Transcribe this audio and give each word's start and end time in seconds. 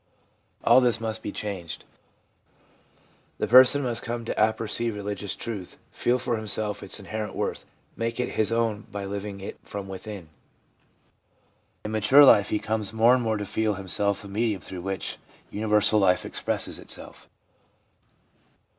All 0.63 0.81
this 0.81 0.99
must 0.99 1.21
be 1.21 1.31
changed. 1.31 1.83
The 3.37 3.45
person 3.45 3.83
must 3.83 4.01
come 4.01 4.25
to 4.25 4.33
apperceive 4.35 4.95
religious 4.95 5.35
truth, 5.35 5.77
feel 5.91 6.17
for 6.17 6.37
himself 6.37 6.81
its 6.81 6.99
inherent 6.99 7.35
worth, 7.35 7.65
make 7.95 8.19
it 8.19 8.29
his 8.29 8.51
own 8.51 8.87
by 8.91 9.05
living 9.05 9.41
it 9.41 9.59
from 9.63 9.87
within. 9.87 10.29
In 11.85 11.91
mature 11.91 12.23
life 12.25 12.49
he 12.49 12.57
comes 12.57 12.93
more 12.93 13.13
and 13.13 13.21
more 13.21 13.37
to 13.37 13.45
feel 13.45 13.75
himself 13.75 14.23
a 14.23 14.27
medium 14.27 14.61
through 14.61 14.81
which 14.81 15.19
universal 15.51 15.99
life 15.99 16.25
expresses 16.25 16.79
itself. 16.79 17.29